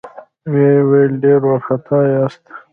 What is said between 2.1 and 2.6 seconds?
ياست؟